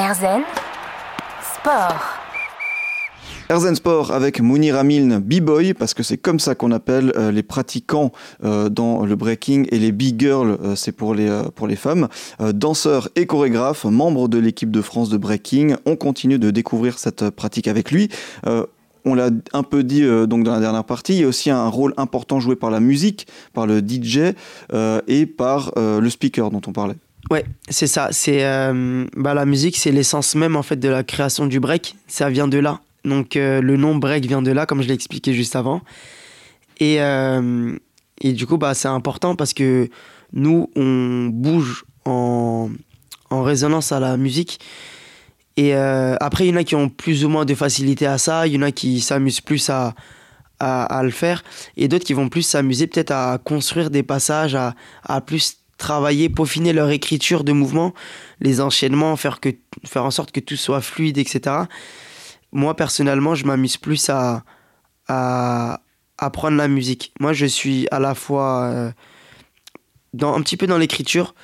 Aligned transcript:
Erzen 0.00 0.44
Sport. 1.42 2.00
Erzen 3.50 3.74
Sport 3.74 4.12
avec 4.12 4.40
Mounir 4.40 4.76
Amiln, 4.76 5.18
B-Boy, 5.18 5.74
parce 5.74 5.92
que 5.92 6.02
c'est 6.02 6.16
comme 6.16 6.40
ça 6.40 6.54
qu'on 6.54 6.72
appelle 6.72 7.12
euh, 7.16 7.30
les 7.30 7.42
pratiquants 7.42 8.10
euh, 8.42 8.70
dans 8.70 9.04
le 9.04 9.14
breaking, 9.14 9.66
et 9.70 9.78
les 9.78 9.92
B-Girls, 9.92 10.56
euh, 10.62 10.74
c'est 10.74 10.92
pour, 10.92 11.14
les 11.14 11.28
pour 11.54 11.66
les 11.66 11.76
femmes. 11.76 12.08
danseur 12.40 13.10
et 13.14 13.26
chorégraphe, 13.26 13.84
membre 13.84 14.28
de 14.28 14.38
l'équipe 14.38 14.70
de 14.70 14.80
France 14.80 15.10
de 15.10 15.18
breaking, 15.18 15.74
on 15.84 15.96
continue 15.96 16.38
de 16.38 16.50
découvrir 16.50 16.98
cette 16.98 17.28
pratique 17.28 17.68
avec 17.68 17.90
lui 17.90 18.08
on 19.06 19.14
l'a 19.14 19.30
un 19.54 19.62
peu 19.62 19.82
dit 19.82 20.02
donc 20.28 20.44
dans 20.44 20.52
la 20.52 20.60
dernière 20.60 20.84
partie, 20.84 21.14
il 21.14 21.20
y 21.20 21.24
a 21.24 21.26
aussi 21.26 21.48
un 21.48 21.68
rôle 21.68 21.94
important 21.96 22.38
joué 22.38 22.54
par 22.54 22.70
la 22.70 22.80
musique, 22.80 23.26
par 23.54 23.66
le 23.66 23.80
DJ 23.80 24.34
et 25.08 25.24
par 25.24 25.72
le 25.76 26.10
speaker 26.10 26.50
dont 26.50 26.60
on 26.66 26.72
parlait. 26.72 26.96
Ouais, 27.28 27.44
c'est 27.68 27.86
ça. 27.86 28.08
C'est 28.12 28.42
bah, 29.14 29.34
la 29.34 29.44
musique, 29.44 29.76
c'est 29.76 29.92
l'essence 29.92 30.34
même 30.34 30.56
en 30.56 30.62
fait 30.62 30.76
de 30.76 30.88
la 30.88 31.02
création 31.04 31.46
du 31.46 31.60
break. 31.60 31.96
Ça 32.06 32.30
vient 32.30 32.48
de 32.48 32.58
là. 32.58 32.80
Donc 33.04 33.36
euh, 33.36 33.60
le 33.60 33.76
nom 33.76 33.94
break 33.94 34.26
vient 34.26 34.42
de 34.42 34.50
là, 34.50 34.66
comme 34.66 34.82
je 34.82 34.88
l'ai 34.88 34.94
expliqué 34.94 35.32
juste 35.32 35.56
avant. 35.56 35.80
Et, 36.78 37.00
euh, 37.00 37.76
et 38.20 38.32
du 38.32 38.46
coup, 38.46 38.58
bah, 38.58 38.74
c'est 38.74 38.88
important 38.88 39.36
parce 39.36 39.52
que 39.52 39.88
nous, 40.32 40.70
on 40.76 41.26
bouge 41.32 41.84
en, 42.04 42.70
en 43.30 43.42
résonance 43.42 43.92
à 43.92 44.00
la 44.00 44.16
musique. 44.16 44.60
Et 45.56 45.74
euh, 45.74 46.16
après, 46.20 46.46
il 46.46 46.50
y 46.50 46.52
en 46.54 46.56
a 46.56 46.64
qui 46.64 46.74
ont 46.74 46.88
plus 46.88 47.24
ou 47.24 47.28
moins 47.28 47.44
de 47.44 47.54
facilité 47.54 48.06
à 48.06 48.18
ça, 48.18 48.46
il 48.46 48.54
y 48.54 48.58
en 48.58 48.62
a 48.62 48.72
qui 48.72 49.00
s'amusent 49.00 49.40
plus 49.42 49.68
à, 49.68 49.94
à, 50.58 50.84
à, 50.84 51.02
le 51.02 51.10
faire, 51.10 51.42
et 51.76 51.88
d'autres 51.88 52.04
qui 52.04 52.14
vont 52.14 52.28
plus 52.28 52.42
s'amuser 52.42 52.86
peut-être 52.86 53.10
à 53.10 53.38
construire 53.42 53.90
des 53.90 54.02
passages, 54.02 54.54
à, 54.54 54.74
à, 55.04 55.20
plus 55.20 55.58
travailler, 55.80 56.28
peaufiner 56.28 56.72
leur 56.72 56.90
écriture 56.90 57.42
de 57.42 57.52
mouvement, 57.52 57.92
les 58.40 58.60
enchaînements, 58.60 59.16
faire, 59.16 59.40
que, 59.40 59.48
faire 59.84 60.04
en 60.04 60.12
sorte 60.12 60.30
que 60.30 60.40
tout 60.40 60.56
soit 60.56 60.80
fluide, 60.80 61.18
etc 61.18 61.64
moi 62.52 62.74
personnellement, 62.74 63.34
je 63.34 63.44
m'amuse 63.46 63.76
plus 63.76 64.08
à, 64.08 64.44
à 65.08 65.82
apprendre 66.18 66.56
la 66.56 66.68
musique. 66.68 67.12
Moi, 67.20 67.32
je 67.32 67.46
suis 67.46 67.86
à 67.90 67.98
la 67.98 68.14
fois 68.14 68.64
euh, 68.64 68.90
dans, 70.14 70.34
un 70.34 70.42
petit 70.42 70.56
peu 70.56 70.66
dans 70.66 70.78
l'écriture, 70.78 71.34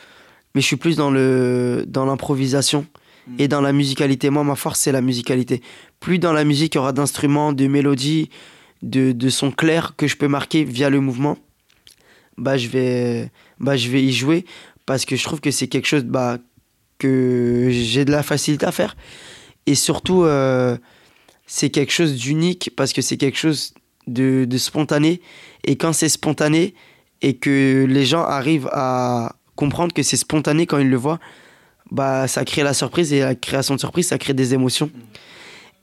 mais 0.55 0.61
je 0.61 0.67
suis 0.67 0.77
plus 0.77 0.97
dans 0.97 1.11
le 1.11 1.84
dans 1.87 2.05
l'improvisation 2.06 2.87
mm. 3.27 3.34
et 3.39 3.48
dans 3.48 3.61
la 3.61 3.73
musicalité. 3.73 4.31
Moi, 4.31 4.45
ma 4.45 4.56
force, 4.56 4.81
c'est 4.81 4.93
la 4.93 5.00
musicalité. 5.00 5.62
Plus 6.00 6.19
dans 6.19 6.33
la 6.33 6.45
musique, 6.45 6.75
il 6.75 6.78
y 6.78 6.81
aura 6.81 6.93
d'instruments, 6.93 7.53
de 7.53 7.67
mélodies, 7.67 8.31
de, 8.83 9.12
de 9.12 9.28
sons 9.28 9.53
clairs 9.53 9.95
que 9.97 10.06
je 10.06 10.17
peux 10.17 10.28
marquer 10.28 10.65
via 10.65 10.91
le 10.91 11.00
mouvement. 11.00 11.39
Bah, 12.39 12.56
je 12.56 12.69
vais, 12.69 13.31
bah, 13.59 13.77
je 13.77 13.89
vais 13.89 14.03
y 14.03 14.12
jouer 14.12 14.45
parce 14.84 15.05
que 15.05 15.17
je 15.17 15.25
trouve 15.25 15.41
que 15.41 15.51
c'est 15.51 15.69
quelque 15.69 15.87
chose 15.87 16.05
bah, 16.05 16.39
que 16.98 17.69
j'ai 17.70 18.05
de 18.05 18.11
la 18.11 18.23
facilité 18.23 18.67
à 18.67 18.73
faire. 18.73 18.97
Et 19.67 19.75
surtout, 19.75 20.25
euh, 20.25 20.77
c'est 21.47 21.70
quelque 21.70 21.93
chose 21.93 22.15
d'unique 22.15 22.70
parce 22.77 22.93
que 22.93 23.03
c'est 23.03 23.17
quelque 23.17 23.39
chose 23.39 23.75
de, 24.06 24.47
spontané. 24.56 25.20
Et 25.65 25.77
quand 25.77 25.93
c'est 25.93 26.09
spontané 26.09 26.75
et 27.23 27.37
que 27.37 27.87
les 27.89 28.05
gens 28.05 28.23
arrivent 28.23 28.69
à 28.73 29.37
comprendre 29.56 29.93
que 29.93 30.03
c'est 30.03 30.17
spontané 30.17 30.67
quand 30.67 30.78
ils 30.78 30.91
le 30.91 30.97
voient, 30.97 31.19
bah, 31.91 32.28
ça 32.28 32.45
crée 32.45 32.62
la 32.62 32.75
surprise 32.75 33.12
et 33.12 33.21
la 33.21 33.34
création 33.34 33.75
de 33.75 33.81
surprise, 33.81 34.09
ça 34.09 34.19
crée 34.19 34.34
des 34.34 34.55
émotions. 34.55 34.91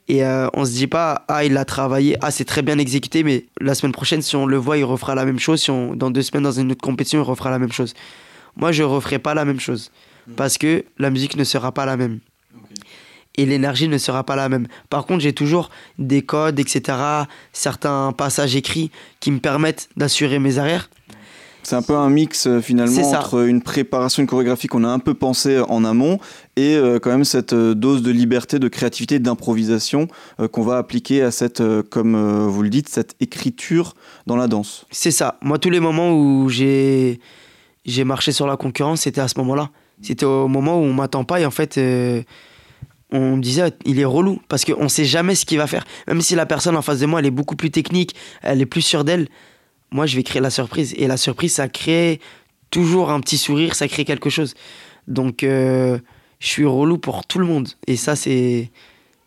Et 0.08 0.24
euh, 0.24 0.48
on 0.52 0.64
se 0.64 0.72
dit 0.72 0.86
pas, 0.86 1.24
ah, 1.28 1.44
il 1.44 1.56
a 1.56 1.64
travaillé, 1.64 2.16
ah, 2.20 2.30
c'est 2.30 2.44
très 2.44 2.62
bien 2.62 2.78
exécuté, 2.78 3.22
mais 3.22 3.46
la 3.60 3.74
semaine 3.74 3.92
prochaine, 3.92 4.20
si 4.20 4.36
on 4.36 4.46
le 4.46 4.56
voit, 4.56 4.76
il 4.76 4.84
refera 4.84 5.14
la 5.14 5.24
même 5.24 5.38
chose. 5.38 5.62
Si 5.62 5.70
on, 5.70 5.96
dans 5.96 6.10
deux 6.10 6.22
semaines, 6.22 6.44
dans 6.44 6.52
une 6.52 6.72
autre 6.72 6.82
compétition, 6.82 7.20
il 7.20 7.22
refera 7.22 7.50
la 7.50 7.58
même 7.58 7.72
chose. 7.72 7.94
Moi, 8.56 8.70
je 8.70 8.82
referai 8.82 9.18
pas 9.18 9.34
la 9.34 9.44
même 9.44 9.60
chose 9.60 9.90
parce 10.36 10.58
que 10.58 10.84
la 10.98 11.10
musique 11.10 11.36
ne 11.36 11.44
sera 11.44 11.72
pas 11.72 11.86
la 11.86 11.96
même 11.96 12.20
et 13.36 13.46
l'énergie 13.46 13.88
ne 13.88 13.98
sera 13.98 14.24
pas 14.24 14.36
la 14.36 14.48
même. 14.48 14.66
Par 14.90 15.06
contre, 15.06 15.20
j'ai 15.20 15.32
toujours 15.32 15.70
des 15.98 16.22
codes, 16.22 16.58
etc., 16.60 16.98
certains 17.52 18.12
passages 18.12 18.54
écrits 18.56 18.90
qui 19.20 19.30
me 19.30 19.38
permettent 19.38 19.88
d'assurer 19.96 20.38
mes 20.38 20.58
arrières. 20.58 20.88
C'est 21.64 21.76
un 21.76 21.82
peu 21.82 21.96
un 21.96 22.10
mix 22.10 22.46
euh, 22.46 22.60
finalement 22.60 23.10
entre 23.10 23.46
une 23.46 23.62
préparation, 23.62 24.22
une 24.22 24.28
chorégraphie 24.28 24.66
qu'on 24.66 24.84
a 24.84 24.88
un 24.88 24.98
peu 24.98 25.14
pensée 25.14 25.60
en 25.60 25.82
amont 25.84 26.18
et 26.56 26.76
euh, 26.76 26.98
quand 26.98 27.10
même 27.10 27.24
cette 27.24 27.54
euh, 27.54 27.74
dose 27.74 28.02
de 28.02 28.10
liberté, 28.10 28.58
de 28.58 28.68
créativité, 28.68 29.18
d'improvisation 29.18 30.06
qu'on 30.52 30.62
va 30.62 30.76
appliquer 30.76 31.22
à 31.22 31.30
cette, 31.30 31.62
comme 31.90 32.46
vous 32.46 32.62
le 32.62 32.68
dites, 32.68 32.88
cette 32.88 33.14
écriture 33.20 33.94
dans 34.26 34.36
la 34.36 34.46
danse. 34.46 34.86
C'est 34.90 35.10
ça. 35.10 35.38
Moi, 35.42 35.58
tous 35.58 35.70
les 35.70 35.80
moments 35.80 36.12
où 36.12 36.48
j'ai 36.48 37.20
j'ai 37.84 38.04
marché 38.04 38.32
sur 38.32 38.46
la 38.46 38.56
concurrence, 38.56 39.02
c'était 39.02 39.20
à 39.20 39.28
ce 39.28 39.38
moment-là. 39.38 39.70
C'était 40.02 40.26
au 40.26 40.48
moment 40.48 40.78
où 40.78 40.82
on 40.82 40.92
m'attend 40.92 41.24
pas 41.24 41.40
et 41.40 41.46
en 41.46 41.50
fait 41.50 41.78
on 43.12 43.36
me 43.36 43.42
disait 43.42 43.72
il 43.84 44.00
est 44.00 44.04
relou 44.04 44.40
parce 44.48 44.64
qu'on 44.64 44.88
sait 44.88 45.04
jamais 45.04 45.34
ce 45.34 45.46
qu'il 45.46 45.58
va 45.58 45.66
faire. 45.66 45.84
Même 46.08 46.20
si 46.20 46.34
la 46.34 46.46
personne 46.46 46.76
en 46.76 46.82
face 46.82 47.00
de 47.00 47.06
moi 47.06 47.20
elle 47.20 47.26
est 47.26 47.30
beaucoup 47.30 47.56
plus 47.56 47.70
technique, 47.70 48.14
elle 48.42 48.60
est 48.60 48.66
plus 48.66 48.82
sûre 48.82 49.04
d'elle, 49.04 49.28
moi 49.94 50.04
je 50.04 50.16
vais 50.16 50.22
créer 50.22 50.42
la 50.42 50.50
surprise. 50.50 50.92
Et 50.98 51.06
la 51.06 51.16
surprise 51.16 51.54
ça 51.54 51.68
crée 51.68 52.20
toujours 52.70 53.10
un 53.10 53.20
petit 53.20 53.38
sourire, 53.38 53.74
ça 53.74 53.88
crée 53.88 54.04
quelque 54.04 54.28
chose. 54.28 54.54
Donc 55.08 55.42
euh, 55.42 55.98
je 56.40 56.48
suis 56.48 56.66
relou 56.66 56.98
pour 56.98 57.26
tout 57.26 57.38
le 57.38 57.46
monde. 57.46 57.68
Et 57.86 57.96
ça 57.96 58.16
c'est. 58.16 58.70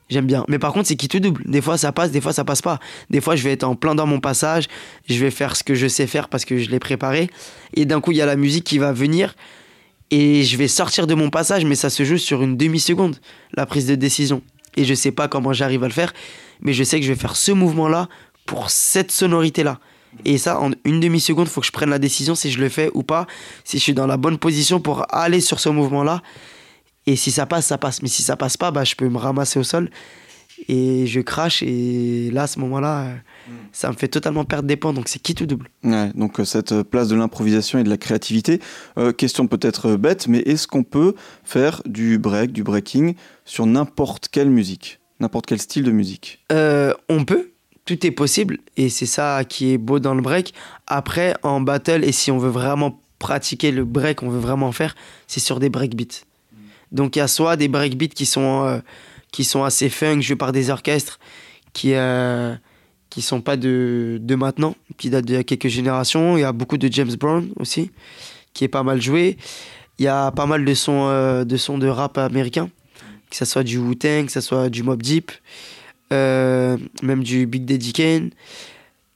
J'aime 0.09 0.25
bien. 0.25 0.45
Mais 0.47 0.57
par 0.57 0.71
contre, 0.71 0.87
c'est 0.87 0.95
qui 0.95 1.09
tout 1.09 1.19
double. 1.19 1.43
Des 1.45 1.61
fois, 1.61 1.77
ça 1.77 1.91
passe, 1.91 2.11
des 2.11 2.21
fois, 2.21 2.31
ça 2.31 2.45
passe 2.45 2.61
pas. 2.61 2.79
Des 3.09 3.19
fois, 3.19 3.35
je 3.35 3.43
vais 3.43 3.51
être 3.51 3.65
en 3.65 3.75
plein 3.75 3.93
dans 3.93 4.07
mon 4.07 4.21
passage, 4.21 4.67
je 5.09 5.19
vais 5.19 5.31
faire 5.31 5.57
ce 5.57 5.65
que 5.65 5.75
je 5.75 5.85
sais 5.85 6.07
faire 6.07 6.29
parce 6.29 6.45
que 6.45 6.57
je 6.57 6.69
l'ai 6.69 6.79
préparé. 6.79 7.29
Et 7.73 7.83
d'un 7.83 7.99
coup, 7.99 8.11
il 8.11 8.17
y 8.17 8.21
a 8.21 8.25
la 8.25 8.37
musique 8.37 8.63
qui 8.63 8.77
va 8.77 8.93
venir 8.93 9.35
et 10.09 10.43
je 10.43 10.55
vais 10.55 10.69
sortir 10.69 11.07
de 11.07 11.13
mon 11.13 11.29
passage, 11.29 11.65
mais 11.65 11.75
ça 11.75 11.89
se 11.89 12.05
joue 12.05 12.17
sur 12.17 12.41
une 12.41 12.55
demi-seconde, 12.55 13.17
la 13.55 13.65
prise 13.65 13.85
de 13.85 13.95
décision. 13.95 14.41
Et 14.77 14.85
je 14.85 14.93
sais 14.93 15.11
pas 15.11 15.27
comment 15.27 15.51
j'arrive 15.51 15.83
à 15.83 15.87
le 15.87 15.93
faire, 15.93 16.13
mais 16.61 16.71
je 16.71 16.85
sais 16.85 16.99
que 16.99 17.05
je 17.05 17.11
vais 17.11 17.19
faire 17.19 17.35
ce 17.35 17.51
mouvement-là 17.51 18.07
pour 18.45 18.69
cette 18.69 19.11
sonorité-là. 19.11 19.79
Et 20.25 20.37
ça, 20.37 20.59
en 20.59 20.71
une 20.83 20.99
demi-seconde, 20.99 21.47
il 21.47 21.51
faut 21.51 21.61
que 21.61 21.67
je 21.67 21.71
prenne 21.71 21.89
la 21.89 21.99
décision 21.99 22.35
si 22.35 22.51
je 22.51 22.59
le 22.59 22.69
fais 22.69 22.89
ou 22.93 23.03
pas, 23.03 23.27
si 23.63 23.77
je 23.77 23.83
suis 23.83 23.93
dans 23.93 24.07
la 24.07 24.17
bonne 24.17 24.37
position 24.37 24.79
pour 24.79 25.05
aller 25.13 25.39
sur 25.39 25.59
ce 25.59 25.69
mouvement-là. 25.69 26.21
Et 27.05 27.15
si 27.15 27.31
ça 27.31 27.45
passe, 27.45 27.67
ça 27.67 27.77
passe. 27.77 28.01
Mais 28.01 28.09
si 28.09 28.21
ça 28.21 28.35
passe 28.35 28.57
pas, 28.57 28.71
bah, 28.71 28.83
je 28.83 28.95
peux 28.95 29.07
me 29.07 29.17
ramasser 29.17 29.59
au 29.59 29.63
sol 29.63 29.89
et 30.67 31.07
je 31.07 31.21
crache. 31.21 31.63
Et 31.63 32.29
là, 32.31 32.43
à 32.43 32.47
ce 32.47 32.59
moment-là, 32.59 33.15
ça 33.71 33.89
me 33.89 33.95
fait 33.95 34.07
totalement 34.07 34.45
perdre 34.45 34.67
des 34.67 34.75
points, 34.75 34.93
donc 34.93 35.07
c'est 35.07 35.19
qui 35.19 35.35
tout 35.35 35.45
double. 35.45 35.69
donc 35.83 36.39
euh, 36.39 36.45
cette 36.45 36.83
place 36.83 37.07
de 37.07 37.15
l'improvisation 37.15 37.79
et 37.79 37.83
de 37.83 37.89
la 37.89 37.97
créativité. 37.97 38.59
Euh, 38.97 39.11
question 39.11 39.47
peut-être 39.47 39.91
euh, 39.91 39.97
bête, 39.97 40.27
mais 40.27 40.39
est-ce 40.39 40.67
qu'on 40.67 40.83
peut 40.83 41.15
faire 41.43 41.81
du 41.85 42.17
break, 42.17 42.51
du 42.51 42.63
breaking 42.63 43.15
sur 43.45 43.65
n'importe 43.65 44.27
quelle 44.29 44.49
musique, 44.49 44.99
n'importe 45.19 45.45
quel 45.45 45.59
style 45.59 45.83
de 45.83 45.91
musique? 45.91 46.43
On 46.51 47.25
peut, 47.25 47.51
tout 47.87 48.05
est 48.05 48.11
possible, 48.11 48.59
et 48.75 48.89
c'est 48.89 49.07
ça 49.07 49.43
qui 49.43 49.73
est 49.73 49.79
beau 49.79 49.97
dans 49.97 50.13
le 50.13 50.21
break. 50.21 50.53
Après, 50.85 51.33
en 51.41 51.59
battle, 51.61 52.03
et 52.03 52.11
si 52.11 52.29
on 52.29 52.37
veut 52.37 52.51
vraiment 52.51 53.01
pratiquer 53.17 53.71
le 53.71 53.83
break, 53.83 54.21
on 54.21 54.29
veut 54.29 54.39
vraiment 54.39 54.71
faire, 54.71 54.95
c'est 55.25 55.39
sur 55.39 55.59
des 55.59 55.69
breakbeats. 55.69 56.21
Donc 56.91 57.15
il 57.15 57.19
y 57.19 57.21
a 57.23 57.27
soit 57.27 57.55
des 57.57 57.67
breakbeats 57.67 58.13
qui 58.13 58.27
sont, 58.27 58.81
qui 59.31 59.43
sont 59.43 59.63
assez 59.63 59.89
funk, 59.89 60.21
joués 60.21 60.35
par 60.35 60.51
des 60.51 60.69
orchestres, 60.69 61.19
qui 61.73 61.93
qui 63.09 63.21
sont 63.21 63.41
pas 63.41 63.57
de, 63.57 64.19
de 64.21 64.35
maintenant, 64.35 64.75
qui 64.97 65.09
datent 65.09 65.25
d'il 65.25 65.35
y 65.35 65.39
a 65.39 65.43
quelques 65.43 65.69
générations. 65.69 66.37
Il 66.37 66.41
y 66.41 66.43
a 66.43 66.51
beaucoup 66.51 66.77
de 66.77 66.91
James 66.91 67.15
Brown 67.15 67.49
aussi, 67.57 67.89
qui 68.53 68.63
est 68.63 68.67
pas 68.67 68.83
mal 68.83 69.01
joué. 69.01 69.37
Il 69.97 70.05
y 70.05 70.07
a 70.07 70.31
pas 70.31 70.45
mal 70.45 70.63
de 70.63 70.73
sons, 70.73 71.07
euh, 71.07 71.43
de, 71.43 71.79
de 71.79 71.87
rap 71.87 72.17
américain, 72.17 72.69
que 73.29 73.35
ce 73.35 73.45
soit 73.45 73.63
du 73.63 73.77
Wu-Tang, 73.79 74.25
que 74.27 74.31
ce 74.31 74.41
soit 74.41 74.69
du 74.69 74.83
Mob 74.83 75.01
Deep, 75.01 75.31
euh, 76.13 76.77
même 77.03 77.23
du 77.23 77.45
Big 77.45 77.65
Daddy 77.65 77.93
Kane. 77.93 78.31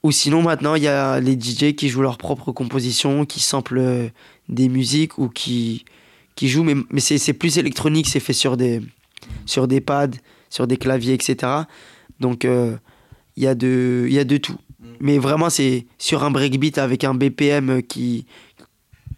Ou 0.02 0.10
sinon, 0.10 0.42
maintenant, 0.42 0.74
il 0.74 0.82
y 0.82 0.88
a 0.88 1.20
les 1.20 1.38
DJ 1.38 1.74
qui 1.76 1.88
jouent 1.88 2.02
leurs 2.02 2.18
propres 2.18 2.52
compositions, 2.52 3.24
qui 3.24 3.40
samplent 3.40 3.78
euh, 3.78 4.08
des 4.48 4.68
musiques 4.68 5.18
ou 5.18 5.28
qui, 5.28 5.84
qui 6.34 6.48
jouent, 6.48 6.64
mais, 6.64 6.74
mais 6.90 7.00
c'est 7.00 7.32
plus 7.32 7.58
électronique, 7.58 8.08
c'est 8.08 8.20
fait 8.20 8.32
sur 8.32 8.56
des, 8.56 8.80
sur 9.46 9.68
des 9.68 9.80
pads, 9.80 10.18
sur 10.50 10.66
des 10.66 10.76
claviers, 10.76 11.14
etc. 11.14 11.52
Donc, 12.18 12.44
il 12.44 12.78
y, 13.36 13.46
a 13.46 13.54
de, 13.54 14.06
y 14.10 14.18
a 14.18 14.24
de 14.24 14.36
tout. 14.36 14.58
Mais 15.00 15.18
vraiment, 15.18 15.50
c'est 15.50 15.86
sur 15.98 16.24
un 16.24 16.30
breakbeat 16.30 16.78
avec 16.78 17.04
un 17.04 17.14
BPM 17.14 17.82
qui, 17.82 18.26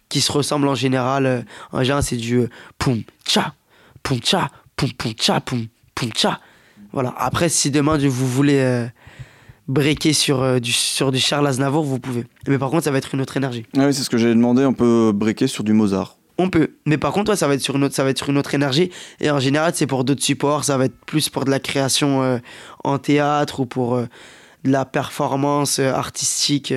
qui 0.09 0.21
se 0.21 0.31
ressemble 0.31 0.67
en 0.67 0.75
général. 0.75 1.45
En 1.71 1.83
général, 1.83 2.03
c'est 2.03 2.17
du 2.17 2.37
euh, 2.37 2.49
poum 2.77 3.03
cha, 3.27 3.53
poum 4.03 4.19
cha, 4.23 4.49
poum 4.75 4.91
poum 4.93 5.13
cha, 5.19 5.41
poum 5.41 5.67
poum 5.93 6.09
cha. 6.15 6.39
Voilà. 6.95 7.13
Après, 7.17 7.49
si 7.49 7.69
demain 7.69 7.97
vous 7.97 8.27
voulez 8.27 8.59
euh, 8.59 8.87
breaker 9.67 10.13
sur, 10.13 10.41
euh, 10.41 10.59
du, 10.59 10.71
sur 10.71 11.11
du 11.11 11.19
Charles 11.19 11.45
Aznavour, 11.45 11.83
vous 11.83 11.99
pouvez. 11.99 12.25
Mais 12.47 12.57
par 12.57 12.71
contre, 12.71 12.85
ça 12.85 12.91
va 12.91 12.97
être 12.97 13.13
une 13.13 13.21
autre 13.21 13.37
énergie. 13.37 13.65
Ah 13.77 13.85
oui, 13.85 13.93
c'est 13.93 14.01
ce 14.01 14.09
que 14.09 14.17
j'ai 14.17 14.29
demandé. 14.29 14.65
On 14.65 14.73
peut 14.73 15.11
breaker 15.13 15.47
sur 15.47 15.63
du 15.63 15.73
Mozart. 15.73 16.17
On 16.37 16.49
peut. 16.49 16.71
Mais 16.85 16.97
par 16.97 17.13
contre, 17.13 17.35
ça, 17.35 17.47
va 17.47 17.53
être 17.53 17.61
sur 17.61 17.75
une 17.75 17.83
autre, 17.83 17.95
ça 17.95 18.03
va 18.03 18.09
être 18.09 18.17
sur 18.17 18.29
une 18.29 18.37
autre 18.37 18.55
énergie. 18.55 18.91
Et 19.21 19.29
en 19.29 19.39
général, 19.39 19.73
c'est 19.75 19.87
pour 19.87 20.03
d'autres 20.03 20.23
supports. 20.23 20.63
Ça 20.63 20.77
va 20.77 20.85
être 20.85 20.97
plus 21.05 21.29
pour 21.29 21.45
de 21.45 21.51
la 21.51 21.59
création 21.59 22.23
euh, 22.23 22.37
en 22.83 22.97
théâtre 22.97 23.61
ou 23.61 23.65
pour 23.65 23.95
euh, 23.95 24.05
de 24.63 24.71
la 24.71 24.85
performance 24.85 25.79
euh, 25.79 25.91
artistique, 25.91 26.73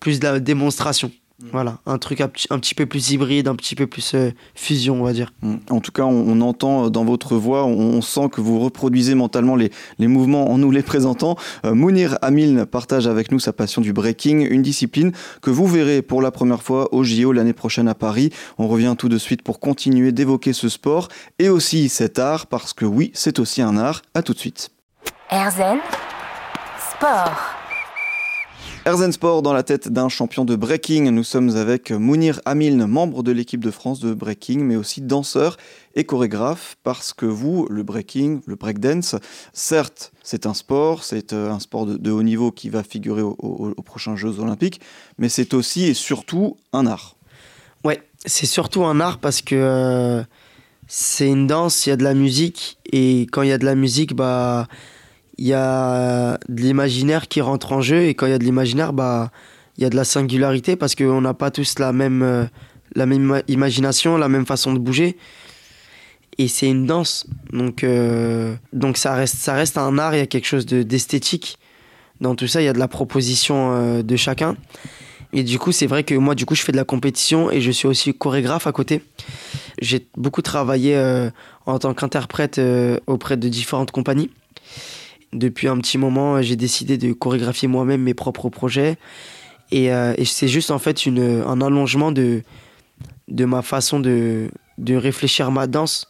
plus 0.00 0.18
de 0.18 0.24
la 0.24 0.40
démonstration. 0.40 1.12
Voilà, 1.52 1.78
un 1.84 1.98
truc 1.98 2.22
un, 2.22 2.28
petit 2.28 2.74
peu 2.74 2.86
plus 2.86 3.10
hybride, 3.10 3.46
un 3.46 3.56
petit 3.56 3.74
peu 3.74 3.86
plus 3.86 4.14
euh, 4.14 4.30
fusion, 4.54 5.02
on 5.02 5.04
va 5.04 5.12
dire. 5.12 5.34
Mm. 5.42 5.56
En 5.68 5.80
tout 5.80 5.92
cas, 5.92 6.04
on, 6.04 6.40
entend 6.40 6.88
dans 6.88 7.04
votre 7.04 7.36
voix, 7.36 7.66
on, 7.66 8.00
sent 8.00 8.30
que 8.32 8.40
vous 8.40 8.58
reproduisez 8.58 9.14
mentalement 9.14 9.54
les, 9.54 9.70
les 9.98 10.06
mouvements 10.06 10.50
en 10.50 10.56
nous 10.56 10.70
les 10.70 10.82
présentant. 10.82 11.36
Euh, 11.66 11.74
Mounir 11.74 12.16
Amiln 12.22 12.64
partage 12.64 13.06
avec 13.06 13.30
nous 13.32 13.38
sa 13.38 13.52
passion 13.52 13.82
du 13.82 13.92
breaking, 13.92 14.46
une 14.48 14.62
discipline 14.62 15.12
que 15.42 15.50
vous 15.50 15.66
verrez 15.66 16.00
pour 16.00 16.22
la 16.22 16.30
première 16.30 16.62
fois 16.62 16.92
au 16.94 17.04
JO 17.04 17.32
l'année 17.32 17.52
prochaine 17.52 17.88
à 17.88 17.94
Paris. 17.94 18.30
On 18.56 18.66
revient 18.66 18.94
tout 18.96 19.10
de 19.10 19.18
suite 19.18 19.42
pour 19.42 19.60
continuer 19.60 20.12
d'évoquer 20.12 20.54
ce 20.54 20.70
sport 20.70 21.08
et 21.38 21.50
aussi 21.50 21.90
cet 21.90 22.18
art, 22.18 22.46
parce 22.46 22.72
que 22.72 22.86
oui, 22.86 23.10
c'est 23.14 23.38
aussi 23.40 23.60
un 23.60 23.76
art. 23.76 24.00
À 24.14 24.22
tout 24.22 24.32
de 24.32 24.38
suite. 24.38 24.70
Erzen 25.30 25.78
Sport. 26.78 27.55
Erzen 28.86 29.10
Sport 29.10 29.42
dans 29.42 29.52
la 29.52 29.64
tête 29.64 29.88
d'un 29.88 30.08
champion 30.08 30.44
de 30.44 30.54
breaking. 30.54 31.10
Nous 31.10 31.24
sommes 31.24 31.56
avec 31.56 31.90
Mounir 31.90 32.40
Amiln, 32.44 32.86
membre 32.86 33.24
de 33.24 33.32
l'équipe 33.32 33.64
de 33.64 33.72
France 33.72 33.98
de 33.98 34.14
breaking, 34.14 34.60
mais 34.60 34.76
aussi 34.76 35.00
danseur 35.00 35.56
et 35.96 36.04
chorégraphe, 36.04 36.76
parce 36.84 37.12
que 37.12 37.26
vous, 37.26 37.66
le 37.68 37.82
breaking, 37.82 38.42
le 38.46 38.54
breakdance, 38.54 39.16
certes, 39.52 40.12
c'est 40.22 40.46
un 40.46 40.54
sport, 40.54 41.02
c'est 41.02 41.32
euh, 41.32 41.50
un 41.50 41.58
sport 41.58 41.84
de, 41.86 42.10
haut 42.12 42.22
niveau 42.22 42.52
qui 42.52 42.68
va 42.68 42.84
figurer 42.84 43.22
aux 43.22 43.74
prochains 43.84 44.14
Jeux 44.14 44.38
Olympiques, 44.38 44.80
mais 45.18 45.28
c'est 45.28 45.52
aussi 45.52 45.86
et 45.86 45.94
surtout 45.94 46.56
un 46.72 46.86
art. 46.86 47.16
Ouais, 47.82 48.00
c'est 48.24 48.46
surtout 48.46 48.84
un 48.84 49.00
art 49.00 49.18
parce 49.18 49.42
que 49.42 49.56
euh, 49.56 50.22
c'est 50.86 51.26
une 51.26 51.48
danse, 51.48 51.86
il 51.86 51.88
y 51.88 51.92
a 51.92 51.96
de 51.96 52.04
la 52.04 52.14
musique, 52.14 52.78
et 52.92 53.22
quand 53.32 53.42
il 53.42 53.48
y 53.48 53.52
a 53.52 53.58
de 53.58 53.64
la 53.64 53.74
musique, 53.74 54.14
bah 54.14 54.68
il 55.38 55.46
y 55.46 55.52
a 55.52 56.38
de 56.48 56.62
l'imaginaire 56.62 57.28
qui 57.28 57.40
rentre 57.40 57.72
en 57.72 57.80
jeu 57.80 58.04
et 58.04 58.14
quand 58.14 58.26
il 58.26 58.30
y 58.30 58.34
a 58.34 58.38
de 58.38 58.44
l'imaginaire, 58.44 58.92
bah, 58.92 59.30
il 59.76 59.82
y 59.82 59.86
a 59.86 59.90
de 59.90 59.96
la 59.96 60.04
singularité 60.04 60.76
parce 60.76 60.94
qu'on 60.94 61.20
n'a 61.20 61.34
pas 61.34 61.50
tous 61.50 61.78
la 61.78 61.92
même, 61.92 62.22
euh, 62.22 62.44
la 62.94 63.06
même 63.06 63.42
imagination, 63.48 64.16
la 64.16 64.28
même 64.28 64.46
façon 64.46 64.72
de 64.72 64.78
bouger. 64.78 65.16
Et 66.38 66.48
c'est 66.48 66.68
une 66.68 66.86
danse. 66.86 67.26
Donc, 67.52 67.84
euh, 67.84 68.54
donc 68.72 68.96
ça, 68.96 69.14
reste, 69.14 69.36
ça 69.36 69.54
reste 69.54 69.78
un 69.78 69.98
art, 69.98 70.14
il 70.14 70.18
y 70.18 70.22
a 70.22 70.26
quelque 70.26 70.46
chose 70.46 70.66
d'esthétique. 70.66 71.58
Dans 72.20 72.34
tout 72.34 72.46
ça, 72.46 72.62
il 72.62 72.64
y 72.64 72.68
a 72.68 72.72
de 72.72 72.78
la 72.78 72.88
proposition 72.88 73.72
euh, 73.74 74.02
de 74.02 74.16
chacun. 74.16 74.56
Et 75.32 75.42
du 75.42 75.58
coup, 75.58 75.72
c'est 75.72 75.86
vrai 75.86 76.04
que 76.04 76.14
moi, 76.14 76.34
du 76.34 76.46
coup, 76.46 76.54
je 76.54 76.62
fais 76.62 76.72
de 76.72 76.76
la 76.78 76.84
compétition 76.84 77.50
et 77.50 77.60
je 77.60 77.70
suis 77.70 77.88
aussi 77.88 78.14
chorégraphe 78.14 78.66
à 78.66 78.72
côté. 78.72 79.02
J'ai 79.82 80.06
beaucoup 80.16 80.40
travaillé 80.40 80.98
en 81.66 81.78
tant 81.78 81.92
qu'interprète 81.92 82.58
auprès 83.06 83.36
de 83.36 83.48
différentes 83.48 83.90
compagnies. 83.90 84.30
Depuis 85.32 85.68
un 85.68 85.78
petit 85.78 85.98
moment, 85.98 86.40
j'ai 86.42 86.56
décidé 86.56 86.98
de 86.98 87.12
chorégraphier 87.12 87.68
moi-même 87.68 88.02
mes 88.02 88.14
propres 88.14 88.48
projets. 88.48 88.96
Et, 89.70 89.92
euh, 89.92 90.14
c'est 90.24 90.48
juste 90.48 90.70
en 90.70 90.78
fait 90.78 91.06
une, 91.06 91.42
un 91.46 91.60
allongement 91.60 92.12
de, 92.12 92.42
de 93.28 93.44
ma 93.44 93.62
façon 93.62 94.00
de, 94.00 94.48
de 94.78 94.94
réfléchir 94.94 95.50
ma 95.50 95.66
danse. 95.66 96.08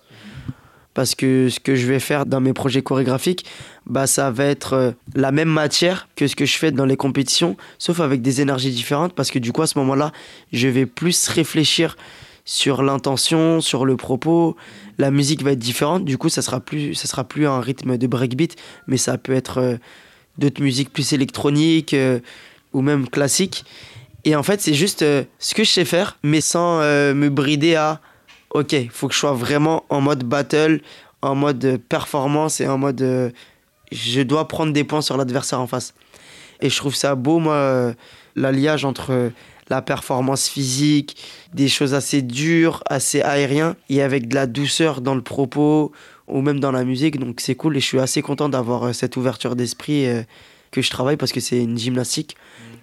Parce 0.95 1.15
que 1.15 1.51
ce 1.51 1.61
que 1.61 1.75
je 1.75 1.87
vais 1.87 2.01
faire 2.01 2.25
dans 2.25 2.41
mes 2.41 2.55
projets 2.55 2.81
chorégraphiques, 2.81 3.45
bah, 3.85 4.07
ça 4.07 4.31
va 4.31 4.45
être 4.45 4.73
euh, 4.73 4.91
la 5.15 5.31
même 5.31 5.51
matière 5.51 6.09
que 6.17 6.27
ce 6.27 6.35
que 6.35 6.47
je 6.47 6.57
fais 6.57 6.71
dans 6.71 6.87
les 6.87 6.97
compétitions, 6.97 7.57
sauf 7.79 8.01
avec 8.01 8.23
des 8.23 8.41
énergies 8.41 8.71
différentes. 8.71 9.15
Parce 9.15 9.31
que 9.31 9.39
du 9.39 9.53
coup, 9.53 9.61
à 9.61 9.67
ce 9.67 9.79
moment-là, 9.79 10.12
je 10.55 10.69
vais 10.69 10.87
plus 10.87 11.29
réfléchir 11.29 11.97
sur 12.47 12.83
l'intention, 12.83 13.61
sur 13.61 13.85
le 13.85 13.97
propos. 13.97 14.57
La 14.97 15.11
musique 15.11 15.43
va 15.43 15.53
être 15.53 15.59
différente. 15.59 16.05
Du 16.05 16.17
coup, 16.17 16.31
ça 16.31 16.41
sera 16.41 16.61
plus, 16.61 16.95
ça 16.95 17.07
sera 17.07 17.25
plus 17.25 17.47
un 17.47 17.61
rythme 17.61 17.99
de 17.99 18.07
breakbeat, 18.07 18.57
mais 18.87 18.97
ça 18.97 19.19
peut 19.19 19.35
être 19.35 19.59
euh, 19.59 19.77
d'autres 20.39 20.63
musiques 20.63 20.93
plus 20.93 21.13
électroniques 21.13 21.93
euh, 21.93 22.21
ou 22.73 22.81
même 22.81 23.09
classiques. 23.09 23.65
Et 24.25 24.35
en 24.37 24.43
fait, 24.43 24.61
c'est 24.61 24.75
juste 24.75 25.03
euh, 25.03 25.25
ce 25.41 25.55
que 25.55 25.65
je 25.65 25.71
sais 25.71 25.85
faire, 25.85 26.19
mais 26.23 26.41
sans 26.41 26.79
me 26.79 27.29
brider 27.29 27.75
à 27.75 28.01
OK, 28.51 28.75
faut 28.91 29.09
que 29.09 29.15
je 29.15 29.19
sois 29.19 29.33
vraiment 29.33 29.85
en 29.89 30.01
mode 30.01 30.23
battle, 30.23 30.81
en 31.21 31.35
mode 31.35 31.81
performance 31.89 32.61
et 32.61 32.69
en 32.69 32.79
mode 32.79 33.33
je 33.93 34.21
dois 34.23 34.49
prendre 34.49 34.73
des 34.73 34.85
points 34.85 35.03
sur 35.03 35.17
l'adversaire 35.17 35.61
en 35.61 35.67
face. 35.67 35.95
Et 36.61 36.71
je 36.71 36.77
trouve 36.77 36.95
ça 36.95 37.15
beau, 37.17 37.39
moi, 37.39 37.93
l'alliage 38.35 38.85
entre 38.85 39.31
la 39.69 39.83
performance 39.83 40.49
physique, 40.49 41.17
des 41.55 41.69
choses 41.69 41.95
assez 41.95 42.23
dures, 42.23 42.83
assez 42.87 43.21
aériens, 43.23 43.77
et 43.89 44.03
avec 44.03 44.29
de 44.29 44.35
la 44.35 44.47
douceur 44.47 45.01
dans 45.01 45.15
le 45.15 45.23
propos 45.23 45.93
ou 46.29 46.41
même 46.41 46.61
dans 46.61 46.73
la 46.73 46.85
musique. 46.85 47.19
Donc 47.19 47.41
c'est 47.41 47.55
cool 47.55 47.77
et 47.77 47.81
je 47.81 47.87
suis 47.87 48.01
assez 48.01 48.23
content 48.23 48.49
d'avoir 48.49 48.85
euh, 48.85 48.93
cette 48.93 49.17
ouverture 49.17 49.57
d'esprit 49.57 50.07
euh, 50.07 50.23
que 50.71 50.83
je 50.83 50.91
travaille 50.91 51.17
parce 51.17 51.33
que 51.33 51.41
c'est 51.41 51.63
une 51.63 51.79
gymnastique. 51.79 52.37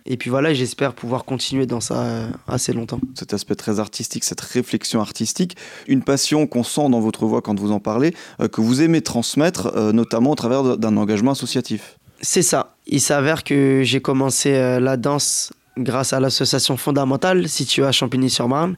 Et 0.06 0.18
puis 0.18 0.30
voilà, 0.30 0.54
j'espère 0.54 0.94
pouvoir 0.94 1.24
continuer 1.24 1.66
dans 1.66 1.80
ça 1.80 2.02
euh, 2.02 2.30
assez 2.48 2.74
longtemps. 2.74 3.00
Cet 3.16 3.34
aspect 3.34 3.56
très 3.56 3.80
artistique, 3.80 4.26
cette 4.26 4.42
réflexion 4.42 5.00
artistique, 5.00 5.56
une 5.88 6.04
passion 6.04 6.46
qu'on 6.46 6.64
sent 6.64 6.90
dans 6.90 7.00
votre 7.00 7.26
voix 7.26 7.42
quand 7.42 7.58
vous 7.58 7.72
en 7.72 7.80
parlez, 7.80 8.14
que 8.52 8.60
vous 8.60 8.82
aimez 8.82 9.02
transmettre, 9.02 9.94
notamment 9.94 10.32
au 10.32 10.36
travers 10.36 10.78
d'un 10.78 10.98
engagement 10.98 11.32
associatif. 11.32 11.98
C'est 12.20 12.42
ça. 12.42 12.76
Il 12.86 13.00
s'avère 13.00 13.46
que 13.46 13.82
j'ai 13.86 14.02
commencé 14.02 14.52
la 14.52 14.98
danse 14.98 15.54
grâce 15.78 16.14
à 16.14 16.20
l'association 16.20 16.78
fondamentale 16.78 17.48
située 17.50 17.86
à 17.86 17.92
Champigny-sur-Marne. 17.92 18.76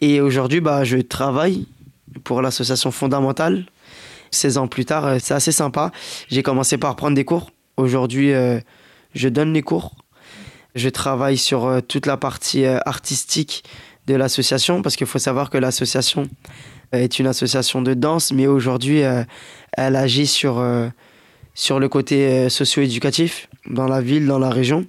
Et 0.00 0.20
aujourd'hui, 0.20 0.60
bah, 0.60 0.84
je 0.84 0.98
travaille 0.98 1.66
pour 2.24 2.42
l'association 2.42 2.90
fondamentale. 2.90 3.66
16 4.30 4.58
ans 4.58 4.68
plus 4.68 4.84
tard, 4.84 5.06
euh, 5.06 5.18
c'est 5.20 5.34
assez 5.34 5.52
sympa. 5.52 5.92
J'ai 6.28 6.42
commencé 6.42 6.78
par 6.78 6.96
prendre 6.96 7.14
des 7.14 7.24
cours. 7.24 7.50
Aujourd'hui, 7.76 8.32
euh, 8.32 8.58
je 9.14 9.28
donne 9.28 9.52
les 9.52 9.62
cours. 9.62 9.94
Je 10.74 10.88
travaille 10.88 11.38
sur 11.38 11.64
euh, 11.64 11.80
toute 11.80 12.06
la 12.06 12.16
partie 12.16 12.66
artistique 12.66 13.64
de 14.06 14.14
l'association 14.14 14.82
parce 14.82 14.96
qu'il 14.96 15.06
faut 15.06 15.18
savoir 15.18 15.50
que 15.50 15.58
l'association 15.58 16.28
est 16.92 17.18
une 17.18 17.26
association 17.26 17.82
de 17.82 17.94
danse, 17.94 18.30
mais 18.32 18.46
aujourd'hui, 18.46 19.00
elle 19.72 19.96
agit 19.96 20.28
sur, 20.28 20.64
sur 21.54 21.80
le 21.80 21.88
côté 21.88 22.48
socio-éducatif 22.48 23.48
dans 23.68 23.88
la 23.88 24.00
ville, 24.00 24.28
dans 24.28 24.38
la 24.38 24.48
région. 24.48 24.86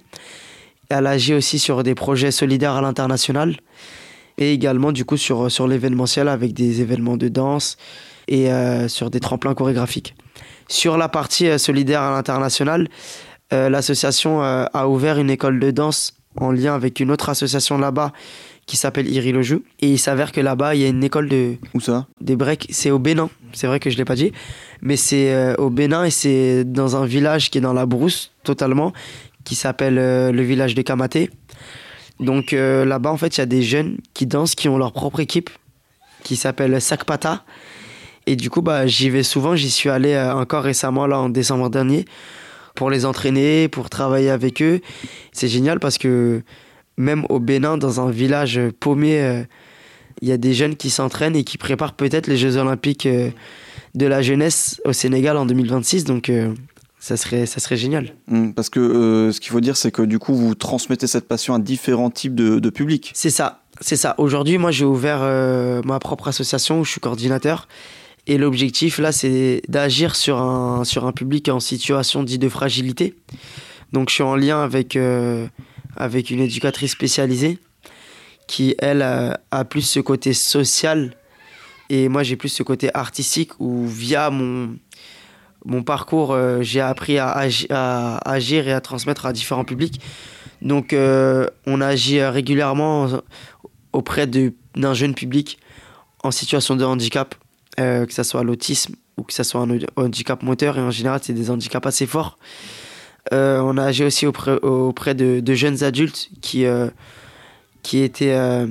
Elle 0.88 1.06
agit 1.06 1.34
aussi 1.34 1.58
sur 1.58 1.82
des 1.82 1.94
projets 1.94 2.30
solidaires 2.30 2.72
à 2.72 2.80
l'international 2.80 3.56
et 4.38 4.52
également 4.52 4.92
du 4.92 5.04
coup 5.04 5.16
sur, 5.16 5.50
sur 5.50 5.68
l'événementiel 5.68 6.28
avec 6.28 6.54
des 6.54 6.80
événements 6.80 7.16
de 7.16 7.28
danse 7.28 7.76
et 8.28 8.50
euh, 8.50 8.88
sur 8.88 9.10
des 9.10 9.20
tremplins 9.20 9.54
chorégraphiques. 9.54 10.14
Sur 10.68 10.96
la 10.96 11.08
partie 11.08 11.48
euh, 11.48 11.58
solidaire 11.58 12.02
à 12.02 12.12
l'international, 12.12 12.88
euh, 13.52 13.68
l'association 13.68 14.42
a 14.42 14.88
ouvert 14.88 15.18
une 15.18 15.30
école 15.30 15.58
de 15.58 15.70
danse 15.70 16.14
en 16.36 16.52
lien 16.52 16.74
avec 16.74 17.00
une 17.00 17.10
autre 17.10 17.28
association 17.30 17.78
là-bas 17.78 18.12
qui 18.68 18.76
s'appelle 18.76 19.08
Iri 19.08 19.34
Et 19.80 19.88
il 19.88 19.98
s'avère 19.98 20.30
que 20.30 20.40
là-bas, 20.40 20.76
il 20.76 20.82
y 20.82 20.84
a 20.84 20.88
une 20.88 21.02
école 21.02 21.28
de. 21.28 21.54
Où 21.74 21.80
ça? 21.80 22.06
Des 22.20 22.36
breaks. 22.36 22.68
C'est 22.70 22.92
au 22.92 23.00
Bénin. 23.00 23.30
C'est 23.52 23.66
vrai 23.66 23.80
que 23.80 23.90
je 23.90 23.96
ne 23.96 23.98
l'ai 23.98 24.04
pas 24.04 24.14
dit. 24.14 24.30
Mais 24.82 24.96
c'est 24.96 25.56
au 25.58 25.70
Bénin 25.70 26.04
et 26.04 26.10
c'est 26.10 26.64
dans 26.64 26.94
un 26.94 27.06
village 27.06 27.50
qui 27.50 27.58
est 27.58 27.62
dans 27.62 27.72
la 27.72 27.86
brousse 27.86 28.30
totalement 28.44 28.92
qui 29.48 29.54
s'appelle 29.54 29.98
euh, 29.98 30.30
le 30.30 30.42
village 30.42 30.74
de 30.74 30.82
Kamaté. 30.82 31.30
Donc 32.20 32.52
euh, 32.52 32.84
là-bas, 32.84 33.10
en 33.10 33.16
fait, 33.16 33.38
il 33.38 33.40
y 33.40 33.42
a 33.42 33.46
des 33.46 33.62
jeunes 33.62 33.96
qui 34.12 34.26
dansent, 34.26 34.54
qui 34.54 34.68
ont 34.68 34.76
leur 34.76 34.92
propre 34.92 35.20
équipe, 35.20 35.48
qui 36.22 36.36
s'appelle 36.36 36.80
Sakpata. 36.80 37.44
Et 38.26 38.36
du 38.36 38.50
coup, 38.50 38.60
bah, 38.60 38.86
j'y 38.86 39.08
vais 39.08 39.22
souvent. 39.22 39.56
J'y 39.56 39.70
suis 39.70 39.88
allé 39.88 40.12
euh, 40.12 40.34
encore 40.34 40.64
récemment, 40.64 41.06
là, 41.06 41.18
en 41.18 41.30
décembre 41.30 41.70
dernier, 41.70 42.04
pour 42.74 42.90
les 42.90 43.06
entraîner, 43.06 43.68
pour 43.68 43.88
travailler 43.88 44.28
avec 44.28 44.60
eux. 44.60 44.80
C'est 45.32 45.48
génial 45.48 45.80
parce 45.80 45.96
que 45.96 46.42
même 46.98 47.24
au 47.30 47.38
Bénin, 47.38 47.78
dans 47.78 48.06
un 48.06 48.10
village 48.10 48.60
paumé, 48.80 49.44
il 50.20 50.28
y 50.28 50.32
a 50.32 50.36
des 50.36 50.52
jeunes 50.52 50.76
qui 50.76 50.90
s'entraînent 50.90 51.36
et 51.36 51.44
qui 51.44 51.56
préparent 51.56 51.94
peut-être 51.94 52.26
les 52.26 52.36
Jeux 52.36 52.56
Olympiques 52.56 53.08
de 53.94 54.06
la 54.06 54.20
jeunesse 54.20 54.82
au 54.84 54.92
Sénégal 54.92 55.36
en 55.36 55.46
2026. 55.46 56.04
Donc, 56.04 56.30
ça 57.00 57.16
serait, 57.16 57.46
ça 57.46 57.60
serait 57.60 57.76
génial. 57.76 58.14
Mmh, 58.26 58.50
parce 58.50 58.70
que 58.70 58.80
euh, 58.80 59.32
ce 59.32 59.40
qu'il 59.40 59.50
faut 59.52 59.60
dire, 59.60 59.76
c'est 59.76 59.90
que 59.90 60.02
du 60.02 60.18
coup, 60.18 60.34
vous 60.34 60.54
transmettez 60.54 61.06
cette 61.06 61.28
passion 61.28 61.54
à 61.54 61.58
différents 61.58 62.10
types 62.10 62.34
de, 62.34 62.58
de 62.58 62.70
publics. 62.70 63.12
C'est 63.14 63.30
ça, 63.30 63.62
c'est 63.80 63.96
ça. 63.96 64.14
Aujourd'hui, 64.18 64.58
moi, 64.58 64.70
j'ai 64.70 64.84
ouvert 64.84 65.20
euh, 65.22 65.80
ma 65.84 65.98
propre 65.98 66.28
association 66.28 66.80
où 66.80 66.84
je 66.84 66.90
suis 66.90 67.00
coordinateur. 67.00 67.68
Et 68.26 68.36
l'objectif, 68.36 68.98
là, 68.98 69.12
c'est 69.12 69.62
d'agir 69.68 70.16
sur 70.16 70.38
un, 70.38 70.84
sur 70.84 71.06
un 71.06 71.12
public 71.12 71.48
en 71.48 71.60
situation 71.60 72.22
dite 72.22 72.42
de 72.42 72.48
fragilité. 72.48 73.14
Donc, 73.92 74.10
je 74.10 74.16
suis 74.16 74.24
en 74.24 74.36
lien 74.36 74.62
avec, 74.62 74.96
euh, 74.96 75.46
avec 75.98 76.30
une 76.30 76.40
éducatrice 76.40 76.92
spécialisée 76.92 77.58
qui, 78.46 78.74
elle, 78.78 79.02
a, 79.02 79.64
plus 79.64 79.82
ce 79.82 80.00
côté 80.00 80.32
social. 80.32 81.14
Et 81.90 82.08
moi, 82.08 82.22
j'ai 82.22 82.36
plus 82.36 82.48
ce 82.48 82.62
côté 82.62 82.90
artistique 82.94 83.52
où, 83.60 83.86
via 83.86 84.30
mon 84.30 84.76
mon 85.64 85.82
parcours, 85.82 86.32
euh, 86.32 86.62
j'ai 86.62 86.80
appris 86.80 87.18
à, 87.18 87.34
agir 88.24 88.68
et 88.68 88.72
à 88.72 88.80
transmettre 88.80 89.26
à 89.26 89.32
différents 89.32 89.64
publics. 89.64 90.00
Donc, 90.62 90.92
euh, 90.92 91.46
on 91.66 91.80
agit 91.80 92.22
régulièrement 92.22 93.08
auprès 93.92 94.26
d'un 94.26 94.94
jeune 94.94 95.14
public 95.14 95.58
en 96.22 96.30
situation 96.30 96.76
de 96.76 96.84
handicap, 96.84 97.34
euh, 97.78 98.06
que 98.06 98.12
ce 98.12 98.22
soit 98.22 98.42
l'autisme 98.42 98.94
ou 99.16 99.22
que 99.22 99.32
ce 99.32 99.42
soit 99.42 99.60
un 99.60 99.78
handicap 99.96 100.42
moteur. 100.42 100.78
Et 100.78 100.80
en 100.80 100.90
général, 100.90 101.20
c'est 101.22 101.32
des 101.32 101.50
handicaps 101.50 101.86
assez 101.86 102.06
forts. 102.06 102.38
On 103.32 103.76
a 103.76 103.84
agi 103.84 104.04
aussi 104.04 104.26
auprès, 104.26 104.58
auprès 104.62 105.14
de, 105.14 105.54
jeunes 105.54 105.84
adultes 105.84 106.30
qui, 106.40 106.66
qui 107.82 108.02
était 108.02 108.32
euh, 108.32 108.66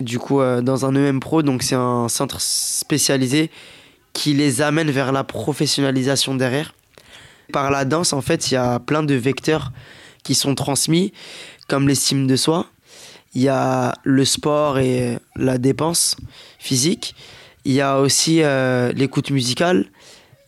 du 0.00 0.18
coup 0.18 0.40
euh, 0.40 0.60
dans 0.60 0.86
un 0.86 0.94
EM 0.94 1.20
Pro, 1.20 1.42
donc 1.42 1.62
c'est 1.62 1.74
un 1.74 2.08
centre 2.08 2.40
spécialisé 2.40 3.50
qui 4.12 4.34
les 4.34 4.62
amène 4.62 4.90
vers 4.90 5.12
la 5.12 5.24
professionnalisation 5.24 6.34
derrière. 6.34 6.74
Par 7.52 7.70
la 7.70 7.84
danse, 7.84 8.12
en 8.12 8.20
fait, 8.20 8.50
il 8.50 8.54
y 8.54 8.56
a 8.56 8.78
plein 8.78 9.02
de 9.02 9.14
vecteurs 9.14 9.72
qui 10.22 10.34
sont 10.34 10.54
transmis, 10.54 11.12
comme 11.68 11.88
l'estime 11.88 12.26
de 12.26 12.36
soi. 12.36 12.66
Il 13.34 13.42
y 13.42 13.48
a 13.48 13.94
le 14.02 14.24
sport 14.24 14.78
et 14.78 15.18
la 15.36 15.58
dépense 15.58 16.16
physique. 16.58 17.14
Il 17.64 17.72
y 17.72 17.80
a 17.80 18.00
aussi 18.00 18.42
euh, 18.42 18.92
l'écoute 18.92 19.30
musicale. 19.30 19.86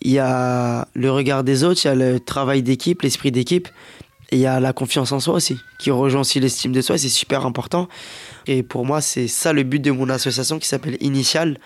Il 0.02 0.10
y 0.10 0.18
a 0.18 0.88
le 0.94 1.10
regard 1.10 1.44
des 1.44 1.64
autres. 1.64 1.84
Il 1.84 1.88
y 1.88 1.90
a 1.90 1.94
le 1.94 2.20
travail 2.20 2.62
d'équipe, 2.62 3.02
l'esprit 3.02 3.32
d'équipe. 3.32 3.68
Et 4.32 4.36
il 4.36 4.42
y 4.42 4.46
a 4.46 4.60
la 4.60 4.72
confiance 4.72 5.10
en 5.10 5.18
soi 5.18 5.34
aussi, 5.34 5.58
qui 5.78 5.90
rejoint 5.90 6.20
aussi 6.20 6.38
l'estime 6.38 6.72
de 6.72 6.80
soi. 6.80 6.96
C'est 6.98 7.08
super 7.08 7.44
important. 7.44 7.88
Et 8.46 8.62
pour 8.62 8.86
moi, 8.86 9.00
c'est 9.00 9.26
ça 9.26 9.52
le 9.52 9.64
but 9.64 9.80
de 9.80 9.90
mon 9.90 10.08
association 10.08 10.58
qui 10.58 10.68
s'appelle 10.68 10.96
Initial 11.00 11.58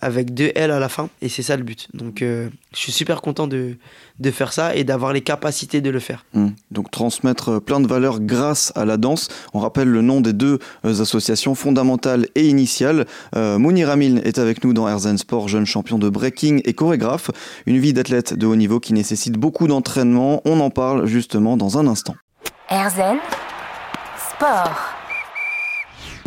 avec 0.00 0.34
deux 0.34 0.52
L 0.54 0.70
à 0.70 0.78
la 0.78 0.88
fin, 0.88 1.08
et 1.22 1.28
c'est 1.28 1.42
ça 1.42 1.56
le 1.56 1.62
but. 1.62 1.88
Donc 1.94 2.22
euh, 2.22 2.48
je 2.74 2.78
suis 2.78 2.92
super 2.92 3.20
content 3.22 3.46
de, 3.46 3.76
de 4.18 4.30
faire 4.30 4.52
ça 4.52 4.74
et 4.74 4.84
d'avoir 4.84 5.12
les 5.12 5.20
capacités 5.20 5.80
de 5.80 5.90
le 5.90 5.98
faire. 5.98 6.24
Mmh. 6.34 6.48
Donc 6.70 6.90
transmettre 6.90 7.48
euh, 7.50 7.60
plein 7.60 7.80
de 7.80 7.86
valeurs 7.86 8.20
grâce 8.20 8.72
à 8.76 8.84
la 8.84 8.96
danse. 8.96 9.28
On 9.54 9.58
rappelle 9.58 9.88
le 9.88 10.02
nom 10.02 10.20
des 10.20 10.32
deux 10.32 10.58
euh, 10.84 11.00
associations 11.00 11.54
fondamentales 11.54 12.26
et 12.34 12.48
initiales. 12.48 13.06
Euh, 13.34 13.58
Mounir 13.58 13.90
Amil 13.90 14.20
est 14.24 14.38
avec 14.38 14.64
nous 14.64 14.72
dans 14.72 14.88
Erzen 14.88 15.18
Sport, 15.18 15.48
jeune 15.48 15.66
champion 15.66 15.98
de 15.98 16.08
breaking 16.08 16.60
et 16.64 16.74
chorégraphe. 16.74 17.30
Une 17.66 17.78
vie 17.78 17.92
d'athlète 17.92 18.34
de 18.34 18.46
haut 18.46 18.56
niveau 18.56 18.80
qui 18.80 18.92
nécessite 18.92 19.34
beaucoup 19.34 19.66
d'entraînement. 19.66 20.42
On 20.44 20.60
en 20.60 20.70
parle 20.70 21.06
justement 21.06 21.56
dans 21.56 21.78
un 21.78 21.86
instant. 21.86 22.14
Erzen 22.70 23.18
Sport. 24.34 24.99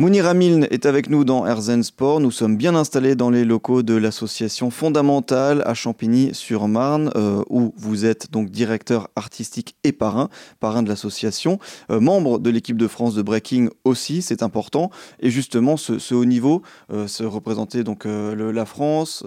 Mounir 0.04 0.28
Amiln 0.28 0.68
est 0.70 0.86
avec 0.86 1.10
nous 1.10 1.24
dans 1.24 1.48
Erzen 1.48 1.82
Sport. 1.82 2.20
Nous 2.20 2.30
sommes 2.30 2.58
bien 2.58 2.76
installés 2.76 3.16
dans 3.16 3.30
les 3.30 3.46
locaux 3.46 3.84
de 3.84 3.94
l'association 3.94 4.70
fondamentale 4.70 5.64
à 5.66 5.74
Champigny-sur-Marne, 5.74 7.10
euh, 7.16 7.42
où 7.50 7.74
vous 7.78 8.04
êtes 8.04 8.30
donc 8.30 8.50
directeur 8.50 9.08
artistique 9.16 9.78
et 9.86 9.94
parrain, 9.94 10.28
parrain 10.60 10.84
de 10.84 10.90
l'association, 10.90 11.58
euh, 11.90 12.02
membre 12.02 12.40
de 12.40 12.50
l'équipe 12.50 12.76
de 12.76 12.90
France 12.90 13.16
de 13.16 13.22
breaking 13.22 13.70
aussi, 13.86 14.22
c'est 14.22 14.44
important. 14.44 14.92
Et 15.22 15.30
justement, 15.30 15.78
ce, 15.78 16.14
haut 16.14 16.26
niveau, 16.26 16.64
euh, 16.92 17.08
se 17.08 17.24
représenter 17.24 17.86
donc 17.86 18.04
la 18.04 18.66
France, 18.66 19.24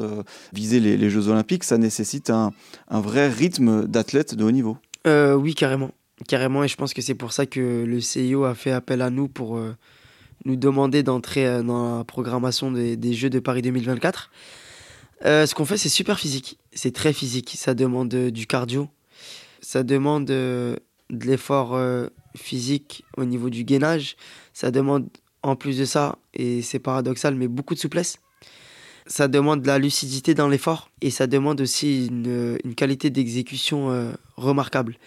viser 0.52 0.78
les, 0.78 1.09
Jeux 1.09 1.28
Olympiques, 1.28 1.64
ça 1.64 1.78
nécessite 1.78 2.28
un, 2.28 2.52
un 2.88 3.00
vrai 3.00 3.28
rythme 3.28 3.87
d'athlète 3.87 4.35
de 4.35 4.45
haut 4.45 4.50
niveau. 4.50 4.76
Oui, 5.06 5.54
carrément, 5.54 5.92
carrément. 6.28 6.64
Et 6.64 6.68
je 6.68 6.76
pense 6.76 6.92
que 6.92 7.00
c'est 7.00 7.14
pour 7.14 7.33
ça 7.33 7.47
que 7.47 7.83
le 7.87 8.00
CIO 8.02 8.45
a 8.45 8.54
fait 8.54 8.73
appel 8.73 9.00
à 9.00 9.09
nous 9.09 9.26
pour 9.26 9.59
nous 10.45 10.57
demander 10.57 11.02
d'entrer 11.02 11.47
euh, 11.47 11.62
dans 11.62 11.99
la 11.99 12.05
programmation 12.05 12.71
des, 12.71 13.12
Jeux 13.12 13.31
de 13.31 13.40
Paris 13.40 13.62
2024. 13.62 14.31
Euh, 15.25 15.47
ce 15.47 15.55
qu'on 15.55 15.64
fait, 15.64 15.76
c'est 15.76 15.88
super 15.88 16.19
physique. 16.19 16.59
C'est 16.73 16.95
très 16.95 17.12
physique. 17.12 17.55
Ça 17.57 17.75
demande 17.75 18.12
euh, 18.14 18.31
du 18.31 18.47
cardio. 18.47 18.88
Ça 19.61 19.83
demande 19.83 20.26
de 20.26 20.78
l'effort 21.11 21.76
physique 22.37 23.05
au 23.16 23.25
niveau 23.25 23.50
du 23.50 23.64
gainage. 23.64 24.16
Ça 24.52 24.71
demande, 24.71 25.09
en 25.43 25.57
plus 25.57 25.78
de 25.78 25.85
ça, 25.85 26.19
et 26.35 26.62
c'est 26.62 26.78
paradoxal, 26.78 27.35
mais 27.35 27.49
beaucoup 27.49 27.75
de 27.75 27.81
souplesse. 27.81 28.19
Ça 29.09 29.26
demande 29.26 29.62
de 29.62 29.66
la 29.66 29.78
lucidité 29.78 30.35
dans 30.35 30.49
l'effort. 30.49 30.90
Et 31.00 31.11
ça 31.11 31.26
demande 31.26 31.61
aussi 31.61 32.07
une, 32.07 32.59
qualité 32.76 33.11
d'exécution 33.11 34.14
remarquable 34.37 34.99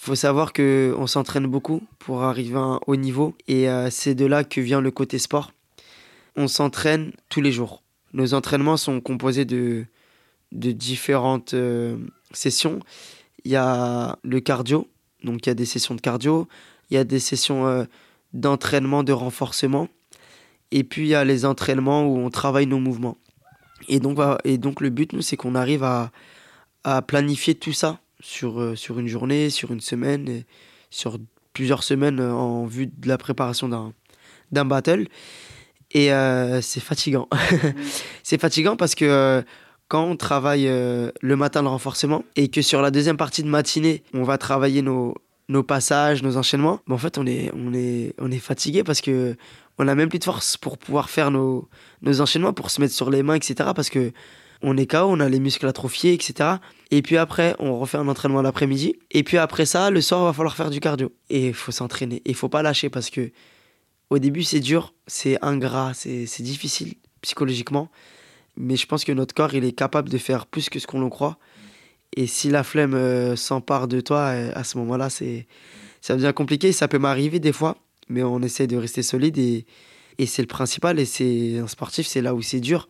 faut 0.00 0.14
savoir 0.14 0.54
que 0.54 0.94
on 0.96 1.06
s'entraîne 1.06 1.46
beaucoup 1.46 1.82
pour 1.98 2.22
arriver 2.22 2.56
à 2.56 2.60
un 2.60 2.80
haut 2.86 2.96
niveau 2.96 3.34
et 3.48 3.68
euh, 3.68 3.90
c'est 3.90 4.14
de 4.14 4.24
là 4.24 4.44
que 4.44 4.60
vient 4.62 4.80
le 4.80 4.90
côté 4.90 5.18
sport. 5.18 5.52
On 6.36 6.48
s'entraîne 6.48 7.12
tous 7.28 7.42
les 7.42 7.52
jours. 7.52 7.82
Nos 8.14 8.32
entraînements 8.32 8.78
sont 8.78 9.02
composés 9.02 9.44
de, 9.44 9.84
de 10.52 10.72
différentes 10.72 11.52
euh, 11.52 11.98
sessions. 12.32 12.80
Il 13.44 13.50
y 13.50 13.56
a 13.56 14.18
le 14.22 14.40
cardio, 14.40 14.88
donc 15.22 15.44
il 15.44 15.50
y 15.50 15.52
a 15.52 15.54
des 15.54 15.66
sessions 15.66 15.94
de 15.94 16.00
cardio, 16.00 16.48
il 16.90 16.94
y 16.94 16.96
a 16.96 17.04
des 17.04 17.20
sessions 17.20 17.66
euh, 17.66 17.84
d'entraînement, 18.32 19.02
de 19.02 19.12
renforcement, 19.12 19.88
et 20.70 20.82
puis 20.82 21.02
il 21.02 21.08
y 21.08 21.14
a 21.14 21.24
les 21.24 21.44
entraînements 21.44 22.06
où 22.06 22.16
on 22.16 22.30
travaille 22.30 22.66
nos 22.66 22.80
mouvements. 22.80 23.18
Et 23.88 24.00
donc, 24.00 24.18
et 24.44 24.56
donc 24.56 24.80
le 24.80 24.88
but, 24.88 25.12
nous, 25.12 25.20
c'est 25.20 25.36
qu'on 25.36 25.54
arrive 25.54 25.84
à, 25.84 26.10
à 26.84 27.02
planifier 27.02 27.54
tout 27.54 27.74
ça 27.74 28.00
sur, 28.20 28.60
euh, 28.60 28.76
sur 28.76 28.98
une 28.98 29.08
journée, 29.08 29.50
sur 29.50 29.72
une 29.72 29.80
semaine, 29.80 30.28
et 30.28 30.44
sur 30.90 31.18
plusieurs 31.52 31.82
semaines 31.82 32.20
en 32.20 32.66
vue 32.66 32.86
de 32.86 33.08
la 33.08 33.18
préparation 33.18 33.68
d'un, 33.68 33.92
d'un 34.52 34.64
battle. 34.64 35.06
Et 35.92 36.12
euh, 36.12 36.60
c'est 36.60 36.80
fatigant. 36.80 37.28
c'est 38.22 38.40
fatigant 38.40 38.76
parce 38.76 38.94
que 38.94 39.04
euh, 39.04 39.42
quand 39.88 40.04
on 40.04 40.16
travaille 40.16 40.68
euh, 40.68 41.10
le 41.20 41.36
matin 41.36 41.62
le 41.62 41.68
renforcement 41.68 42.24
et 42.36 42.48
que 42.48 42.62
sur 42.62 42.80
la 42.80 42.90
deuxième 42.90 43.16
partie 43.16 43.42
de 43.42 43.48
matinée, 43.48 44.04
on 44.14 44.22
va 44.22 44.38
travailler 44.38 44.82
nos, 44.82 45.14
nos 45.48 45.62
passages, 45.64 46.22
nos 46.22 46.36
enchaînements, 46.36 46.80
ben 46.86 46.94
en 46.94 46.98
fait, 46.98 47.18
on 47.18 47.26
est, 47.26 47.50
on 47.54 47.74
est, 47.74 48.14
on 48.18 48.30
est 48.30 48.38
fatigué 48.38 48.84
parce 48.84 49.00
que 49.00 49.36
on 49.78 49.84
n'a 49.84 49.94
même 49.94 50.10
plus 50.10 50.18
de 50.18 50.24
force 50.24 50.56
pour 50.56 50.78
pouvoir 50.78 51.10
faire 51.10 51.30
nos, 51.30 51.68
nos 52.02 52.20
enchaînements, 52.20 52.52
pour 52.52 52.70
se 52.70 52.80
mettre 52.80 52.94
sur 52.94 53.10
les 53.10 53.22
mains, 53.22 53.34
etc. 53.34 53.70
Parce 53.74 53.88
que 53.88 54.12
on 54.62 54.76
est 54.76 54.86
KO, 54.86 54.98
on 54.98 55.20
a 55.20 55.28
les 55.28 55.40
muscles 55.40 55.66
atrophiés, 55.66 56.12
etc. 56.12 56.56
Et 56.90 57.02
puis 57.02 57.16
après, 57.16 57.54
on 57.58 57.78
refait 57.78 57.98
un 57.98 58.08
entraînement 58.08 58.42
l'après-midi. 58.42 58.96
Et 59.10 59.22
puis 59.22 59.38
après 59.38 59.66
ça, 59.66 59.90
le 59.90 60.00
soir, 60.00 60.22
il 60.22 60.24
va 60.26 60.32
falloir 60.32 60.56
faire 60.56 60.70
du 60.70 60.80
cardio. 60.80 61.12
Et 61.30 61.48
il 61.48 61.54
faut 61.54 61.72
s'entraîner. 61.72 62.16
Et 62.24 62.30
il 62.30 62.34
faut 62.34 62.48
pas 62.48 62.62
lâcher 62.62 62.90
parce 62.90 63.10
que 63.10 63.30
au 64.10 64.18
début, 64.18 64.42
c'est 64.42 64.60
dur, 64.60 64.92
c'est 65.06 65.38
ingrat, 65.42 65.92
c'est 65.94 66.42
difficile 66.42 66.94
psychologiquement. 67.22 67.90
Mais 68.56 68.76
je 68.76 68.86
pense 68.86 69.04
que 69.04 69.12
notre 69.12 69.34
corps, 69.34 69.54
il 69.54 69.64
est 69.64 69.72
capable 69.72 70.08
de 70.08 70.18
faire 70.18 70.46
plus 70.46 70.68
que 70.68 70.78
ce 70.78 70.86
qu'on 70.86 71.00
le 71.00 71.08
croit. 71.08 71.38
Et 72.16 72.26
si 72.26 72.50
la 72.50 72.64
flemme 72.64 72.94
euh, 72.94 73.36
s'empare 73.36 73.86
de 73.86 74.00
toi, 74.00 74.32
euh, 74.32 74.50
à 74.54 74.64
ce 74.64 74.76
moment-là, 74.78 75.10
c'est 75.10 75.46
ça 76.00 76.16
devient 76.16 76.32
compliqué. 76.34 76.72
Ça 76.72 76.88
peut 76.88 76.98
m'arriver 76.98 77.38
des 77.38 77.52
fois, 77.52 77.76
mais 78.08 78.24
on 78.24 78.42
essaie 78.42 78.66
de 78.66 78.76
rester 78.76 79.02
solide 79.02 79.38
et, 79.38 79.64
et 80.18 80.26
c'est 80.26 80.42
le 80.42 80.48
principal. 80.48 80.98
Et 80.98 81.04
c'est 81.04 81.58
un 81.58 81.68
sportif, 81.68 82.06
c'est 82.06 82.20
là 82.20 82.34
où 82.34 82.42
c'est 82.42 82.58
dur 82.58 82.88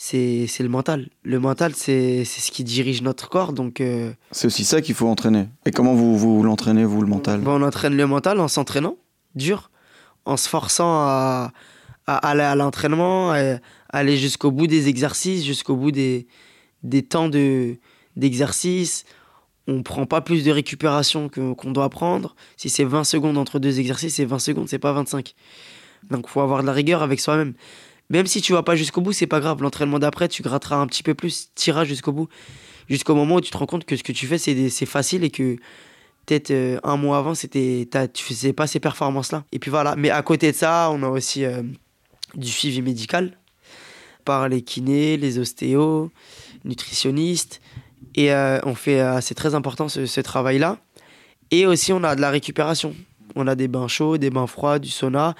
c'est 0.00 0.60
le 0.60 0.68
mental. 0.68 1.08
Le 1.24 1.40
mental, 1.40 1.74
c'est 1.74 2.24
ce 2.24 2.50
qui 2.52 2.62
dirige 2.62 3.02
notre 3.02 3.28
corps. 3.28 3.52
donc 3.52 3.80
euh... 3.80 4.12
C'est 4.30 4.46
aussi 4.46 4.64
ça 4.64 4.80
qu'il 4.80 4.94
faut 4.94 5.08
entraîner. 5.08 5.48
Et 5.66 5.72
comment 5.72 5.94
vous, 5.94 6.16
vous 6.16 6.42
l'entraînez, 6.42 6.84
vous, 6.84 7.02
le 7.02 7.08
mental? 7.08 7.42
On 7.46 7.62
entraîne 7.62 7.96
le 7.96 8.06
mental 8.06 8.38
en 8.38 8.46
s'entraînant, 8.48 8.96
dur, 9.34 9.70
en 10.24 10.36
se 10.36 10.48
forçant 10.48 11.00
à, 11.02 11.52
à 12.06 12.16
aller 12.16 12.42
à 12.42 12.54
l'entraînement, 12.54 13.32
à 13.32 13.58
aller 13.88 14.16
jusqu'au 14.16 14.52
bout 14.52 14.68
des 14.68 14.88
exercices, 14.88 15.44
jusqu'au 15.44 15.74
bout 15.74 15.90
des, 15.90 16.28
des 16.84 17.02
temps 17.02 17.28
d'exercice. 17.28 19.04
De, 19.04 19.72
on 19.74 19.82
prend 19.82 20.06
pas 20.06 20.20
plus 20.20 20.44
de 20.44 20.50
récupération 20.52 21.28
qu'on 21.28 21.54
qu 21.54 21.72
doit 21.72 21.90
prendre. 21.90 22.36
Si 22.56 22.70
c'est 22.70 22.84
20 22.84 23.02
secondes 23.04 23.36
entre 23.36 23.58
deux 23.58 23.80
exercices, 23.80 24.14
c'est 24.14 24.24
20 24.24 24.38
secondes, 24.38 24.68
c'est 24.68 24.78
pas 24.78 24.92
25. 24.92 25.34
Donc 26.08 26.26
il 26.28 26.30
faut 26.30 26.40
avoir 26.40 26.62
de 26.62 26.66
la 26.66 26.72
rigueur 26.72 27.02
avec 27.02 27.20
soi-même. 27.20 27.54
Même 28.10 28.26
si 28.26 28.40
tu 28.40 28.52
vas 28.52 28.62
pas 28.62 28.76
jusqu'au 28.76 29.00
bout, 29.00 29.12
c'est 29.12 29.26
pas 29.26 29.40
grave. 29.40 29.62
L'entraînement 29.62 29.98
d'après, 29.98 30.28
tu 30.28 30.42
gratteras 30.42 30.76
un 30.76 30.86
petit 30.86 31.02
peu 31.02 31.14
plus, 31.14 31.50
tu 31.54 31.70
iras 31.70 31.84
jusqu'au 31.84 32.12
bout. 32.12 32.28
Jusqu'au 32.88 33.14
moment 33.14 33.36
où 33.36 33.40
tu 33.40 33.50
te 33.50 33.56
rends 33.58 33.66
compte 33.66 33.84
que 33.84 33.96
ce 33.96 34.02
que 34.02 34.12
tu 34.12 34.26
fais, 34.26 34.38
c'est 34.38 34.86
facile 34.86 35.24
et 35.24 35.30
que 35.30 35.56
peut-être 36.24 36.50
euh, 36.50 36.80
un 36.84 36.96
mois 36.96 37.18
avant, 37.18 37.34
c'était 37.34 37.86
tu 38.12 38.24
faisais 38.24 38.54
pas 38.54 38.66
ces 38.66 38.80
performances-là. 38.80 39.44
Et 39.52 39.58
puis 39.58 39.70
voilà. 39.70 39.94
Mais 39.96 40.08
à 40.08 40.22
côté 40.22 40.52
de 40.52 40.56
ça, 40.56 40.90
on 40.90 41.02
a 41.02 41.08
aussi 41.08 41.44
euh, 41.44 41.62
du 42.34 42.48
suivi 42.48 42.80
médical 42.80 43.38
par 44.24 44.48
les 44.48 44.62
kinés, 44.62 45.18
les 45.18 45.38
ostéos, 45.38 46.10
nutritionnistes. 46.64 47.60
Et 48.14 48.32
euh, 48.32 48.58
on 48.64 48.74
fait, 48.74 49.02
c'est 49.20 49.34
très 49.34 49.54
important 49.54 49.88
ce, 49.88 50.06
ce 50.06 50.20
travail-là. 50.20 50.78
Et 51.50 51.66
aussi, 51.66 51.92
on 51.92 52.02
a 52.04 52.16
de 52.16 52.20
la 52.20 52.30
récupération. 52.30 52.94
On 53.34 53.46
a 53.46 53.54
des 53.54 53.68
bains 53.68 53.88
chauds, 53.88 54.16
des 54.16 54.30
bains 54.30 54.46
froids, 54.46 54.78
du 54.78 54.88
sauna. 54.88 55.34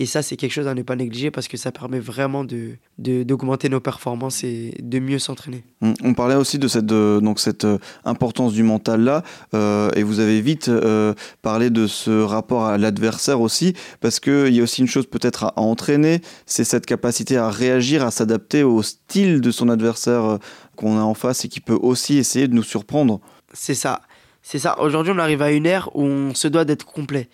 Et 0.00 0.06
ça, 0.06 0.22
c'est 0.22 0.36
quelque 0.36 0.52
chose 0.52 0.68
à 0.68 0.74
ne 0.74 0.82
pas 0.82 0.94
négliger 0.94 1.32
parce 1.32 1.48
que 1.48 1.56
ça 1.56 1.72
permet 1.72 1.98
vraiment 1.98 2.44
d'augmenter 2.44 3.66
de, 3.66 3.72
de, 3.72 3.74
nos 3.74 3.80
performances 3.80 4.44
et 4.44 4.72
de 4.80 5.00
mieux 5.00 5.18
s'entraîner. 5.18 5.64
On 6.04 6.14
parlait 6.14 6.36
aussi 6.36 6.60
de 6.60 6.68
cette, 6.68 6.86
de, 6.86 7.18
donc 7.20 7.40
cette 7.40 7.64
euh, 7.64 7.78
importance 8.04 8.52
du 8.52 8.62
mental 8.62 9.02
là, 9.02 9.24
euh, 9.54 9.90
et 9.96 10.04
vous 10.04 10.20
avez 10.20 10.40
vite 10.40 10.68
euh, 10.68 11.14
parlé 11.42 11.70
de 11.70 11.88
ce 11.88 12.22
rapport 12.22 12.64
à 12.64 12.78
l'adversaire 12.78 13.40
aussi, 13.40 13.74
parce 14.00 14.20
qu'il 14.20 14.54
y 14.54 14.60
a 14.60 14.62
aussi 14.62 14.82
une 14.82 14.86
chose 14.86 15.06
peut-être 15.06 15.42
à, 15.42 15.48
à, 15.56 15.60
entraîner, 15.62 16.20
c'est 16.46 16.62
cette 16.62 16.86
capacité 16.86 17.36
à 17.36 17.50
réagir, 17.50 18.04
à 18.04 18.12
s'adapter 18.12 18.62
au 18.62 18.84
style 18.84 19.40
de 19.40 19.50
son 19.50 19.68
adversaire 19.68 20.24
euh, 20.24 20.38
qu'on 20.76 20.96
a 20.96 21.02
en 21.02 21.14
face 21.14 21.44
et 21.44 21.48
qui 21.48 21.58
peut 21.58 21.78
aussi 21.82 22.18
essayer 22.18 22.46
de 22.46 22.54
nous 22.54 22.62
surprendre. 22.62 23.20
C'est 23.52 23.74
ça. 23.74 24.02
C'est 24.42 24.60
ça. 24.60 24.80
Aujourd'hui, 24.80 25.12
on 25.14 25.18
arrive 25.18 25.42
à 25.42 25.50
une 25.50 25.66
ère 25.66 25.90
où 25.94 26.04
on 26.04 26.34
se 26.34 26.46
doit 26.46 26.64
d'être 26.64 26.86
complet. 26.86 27.28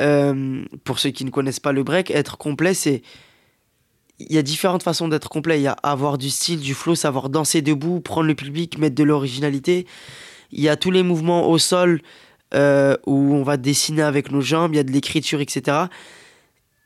Euh, 0.00 0.64
pour 0.84 0.98
ceux 0.98 1.10
qui 1.10 1.24
ne 1.24 1.30
connaissent 1.30 1.60
pas 1.60 1.72
le 1.72 1.82
break, 1.82 2.10
être 2.10 2.36
complet, 2.38 2.74
c'est. 2.74 3.02
Il 4.20 4.32
y 4.32 4.38
a 4.38 4.42
différentes 4.42 4.84
façons 4.84 5.08
d'être 5.08 5.28
complet. 5.28 5.58
Il 5.58 5.62
y 5.62 5.66
a 5.66 5.76
avoir 5.82 6.18
du 6.18 6.30
style, 6.30 6.60
du 6.60 6.72
flow, 6.72 6.94
savoir 6.94 7.28
danser 7.28 7.62
debout, 7.62 8.00
prendre 8.00 8.28
le 8.28 8.36
public, 8.36 8.78
mettre 8.78 8.94
de 8.94 9.02
l'originalité. 9.02 9.86
Il 10.52 10.60
y 10.60 10.68
a 10.68 10.76
tous 10.76 10.92
les 10.92 11.02
mouvements 11.02 11.48
au 11.48 11.58
sol 11.58 12.00
euh, 12.54 12.96
où 13.06 13.34
on 13.34 13.42
va 13.42 13.56
dessiner 13.56 14.02
avec 14.02 14.30
nos 14.30 14.40
jambes, 14.40 14.72
il 14.72 14.76
y 14.76 14.80
a 14.80 14.84
de 14.84 14.92
l'écriture, 14.92 15.40
etc. 15.40 15.88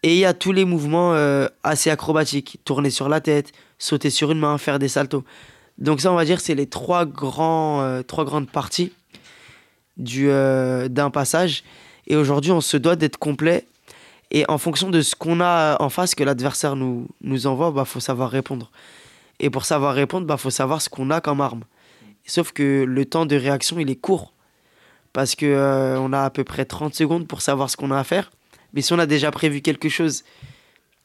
Et 0.02 0.14
il 0.14 0.18
y 0.20 0.24
a 0.24 0.32
tous 0.32 0.52
les 0.52 0.64
mouvements 0.64 1.12
euh, 1.12 1.48
assez 1.64 1.90
acrobatiques, 1.90 2.60
tourner 2.64 2.88
sur 2.88 3.10
la 3.10 3.20
tête, 3.20 3.52
sauter 3.78 4.08
sur 4.08 4.32
une 4.32 4.38
main, 4.38 4.56
faire 4.56 4.78
des 4.78 4.88
saltos. 4.88 5.24
Donc 5.76 6.00
ça, 6.00 6.10
on 6.10 6.16
va 6.16 6.24
dire, 6.24 6.40
c'est 6.40 6.54
les 6.54 6.66
trois, 6.66 7.04
grands, 7.04 8.02
trois 8.06 8.24
grandes 8.24 8.48
parties 8.50 8.92
du, 9.98 10.28
d'un 10.28 11.10
passage. 11.10 11.62
Et 12.08 12.16
aujourd'hui, 12.16 12.50
on 12.50 12.60
se 12.60 12.76
doit 12.76 12.96
d'être 12.96 13.18
complet. 13.18 13.66
Et 14.30 14.44
en 14.48 14.58
fonction 14.58 14.90
de 14.90 15.00
ce 15.00 15.14
qu'on 15.14 15.40
a 15.40 15.80
en 15.80 15.88
face, 15.88 16.14
que 16.14 16.24
l'adversaire 16.24 16.74
nous, 16.74 17.06
nous 17.20 17.46
envoie, 17.46 17.68
il 17.68 17.74
bah, 17.74 17.84
faut 17.84 18.00
savoir 18.00 18.30
répondre. 18.30 18.70
Et 19.38 19.50
pour 19.50 19.64
savoir 19.64 19.94
répondre, 19.94 20.24
il 20.24 20.28
bah, 20.28 20.36
faut 20.36 20.50
savoir 20.50 20.82
ce 20.82 20.88
qu'on 20.88 21.10
a 21.10 21.20
comme 21.20 21.40
arme. 21.40 21.62
Sauf 22.26 22.52
que 22.52 22.84
le 22.86 23.04
temps 23.04 23.24
de 23.24 23.36
réaction, 23.36 23.78
il 23.78 23.88
est 23.88 23.96
court. 23.96 24.32
Parce 25.12 25.34
qu'on 25.34 25.46
on 25.46 26.12
a 26.12 26.24
à 26.24 26.30
peu 26.30 26.44
près 26.44 26.64
30 26.64 26.94
secondes 26.94 27.26
pour 27.26 27.40
savoir 27.40 27.70
ce 27.70 27.76
qu'on 27.76 27.90
a 27.90 27.98
à 27.98 28.04
faire. 28.04 28.30
Mais 28.72 28.82
si 28.82 28.92
on 28.92 28.98
a 28.98 29.06
déjà 29.06 29.30
prévu 29.30 29.62
quelque 29.62 29.88
chose, 29.88 30.24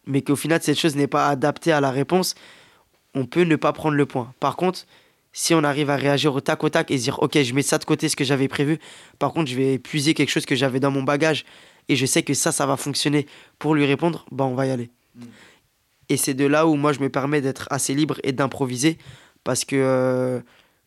mais 0.06 0.22
qu'au 0.22 0.36
final 0.36 0.62
cette 0.62 0.78
chose 0.78 0.98
n'est 0.98 1.08
pas 1.08 1.30
adaptée 1.30 1.72
à 1.72 1.80
la 1.80 1.92
réponse, 1.92 2.36
on 3.16 3.26
peut 3.26 3.44
ne 3.44 3.56
pas 3.56 3.72
prendre 3.72 3.96
le 3.96 4.06
point. 4.06 4.34
Par 4.40 4.58
contre, 4.58 4.86
si 5.34 5.54
on 5.54 5.64
arrive 5.64 5.90
à 5.90 5.96
réagir 5.96 6.34
au 6.34 6.40
tac 6.40 6.64
au 6.64 6.70
tac 6.70 6.92
et 6.92 6.98
se 6.98 7.04
dire 7.04 7.20
ok 7.22 7.42
je 7.42 7.54
mets 7.54 7.64
ça 7.64 7.80
de 7.80 7.86
côté 7.86 8.08
ce 8.08 8.16
que 8.16 8.24
j'avais 8.24 8.48
prévu, 8.48 8.80
par 9.20 9.34
contre 9.34 9.50
je 9.50 9.56
vais 9.56 9.74
épuiser 9.74 10.14
quelque 10.14 10.30
chose 10.30 10.46
que 10.46 10.56
j'avais 10.56 10.80
dans 10.80 10.92
mon 10.92 11.04
bagage 11.04 11.44
et 11.90 11.96
je 11.96 12.06
sais 12.06 12.24
que 12.24 12.34
ça 12.34 12.52
ça 12.52 12.66
va 12.66 12.78
fonctionner 12.78 13.28
pour 13.60 13.76
lui 13.76 13.86
répondre, 13.86 14.26
bah 14.32 14.46
on 14.46 14.56
va 14.56 14.68
y 14.68 14.72
aller. 14.72 14.90
Et 16.10 16.18
c'est 16.18 16.34
de 16.34 16.46
là 16.46 16.68
où 16.68 16.76
moi 16.76 16.94
je 16.94 17.00
me 17.00 17.10
permets 17.10 17.42
d'être 17.42 17.68
assez 17.72 17.94
libre 17.94 18.20
et 18.24 18.32
d'improviser 18.32 18.98
parce 19.44 19.66
que 19.66 19.76
euh, 19.76 20.40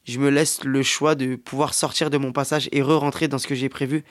je 0.04 0.18
me 0.18 0.30
laisse 0.30 0.64
le 0.64 0.82
choix 0.82 1.14
de 1.14 1.36
pouvoir 1.36 1.74
sortir 1.74 2.10
de 2.10 2.18
mon 2.18 2.32
passage 2.32 2.68
et 2.72 2.82
re-rentrer 2.82 3.28
dans 3.28 3.38
ce 3.38 3.46
que 3.46 3.54
j'ai 3.54 3.68
prévu 3.68 4.04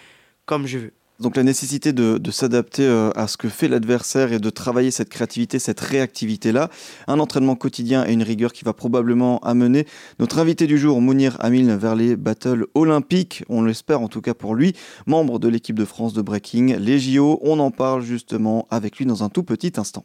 comme 0.46 0.68
je 0.68 0.78
veux. 0.78 0.94
Donc 1.22 1.38
la 1.38 1.44
nécessité 1.44 1.94
de, 1.94 2.20
s'adapter 2.32 2.84
euh, 2.84 3.10
à 3.16 3.28
ce 3.28 3.38
que 3.38 3.48
fait 3.48 3.70
l'adversaire 3.70 4.34
et 4.34 4.40
de 4.40 4.50
travailler 4.50 4.92
cette 4.92 5.08
créativité, 5.08 5.60
cette 5.60 5.80
réactivité-là, 5.80 6.70
un 7.08 7.20
entraînement 7.20 7.56
quotidien 7.56 8.06
et 8.06 8.12
une 8.12 8.24
rigueur 8.24 8.52
qui 8.52 8.66
va 8.66 8.74
probablement 8.74 9.40
amener 9.40 9.88
notre 10.20 10.40
invité 10.40 10.68
du 10.68 10.78
jour, 10.78 11.00
Mounir 11.00 11.38
Amil, 11.40 11.72
vers 11.72 11.96
les 11.96 12.18
battles 12.18 12.66
olympiques, 12.74 13.46
on 13.48 13.64
l'espère 13.64 14.02
en 14.02 14.10
tout 14.10 14.20
cas 14.20 14.34
pour 14.34 14.56
lui, 14.56 14.74
membre 15.08 15.40
de 15.40 15.48
l'équipe 15.48 15.80
de 15.80 15.86
France 15.86 16.14
de 16.14 16.22
breaking, 16.22 16.76
les 16.80 17.00
JO, 17.00 17.40
on 17.44 17.60
en 17.60 17.72
parle 17.72 18.04
justement 18.04 18.68
avec 18.70 18.98
lui 18.98 19.06
dans 19.06 19.24
un 19.24 19.30
tout 19.30 19.44
petit 19.44 19.72
instant. 19.78 20.04